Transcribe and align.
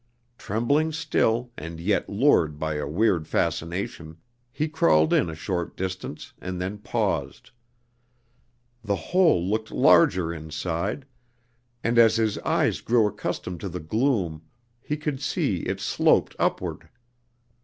Trembling 0.39 0.91
still, 0.93 1.51
and 1.55 1.79
yet 1.79 2.09
lured 2.09 2.57
by 2.57 2.73
a 2.77 2.87
weird 2.87 3.27
fascination, 3.27 4.17
he 4.51 4.67
crawled 4.67 5.13
in 5.13 5.29
a 5.29 5.35
short 5.35 5.77
distance 5.77 6.33
and 6.41 6.59
then 6.59 6.79
paused. 6.79 7.51
The 8.83 8.95
hole 8.95 9.47
looked 9.47 9.69
larger 9.69 10.33
inside, 10.33 11.05
and 11.83 11.99
as 11.99 12.15
his 12.15 12.39
eyes 12.39 12.81
grew 12.81 13.05
accustomed 13.05 13.59
to 13.59 13.69
the 13.69 13.79
gloom 13.79 14.41
he 14.81 14.97
could 14.97 15.21
see 15.21 15.57
it 15.67 15.79
sloped 15.79 16.35
upward. 16.39 16.89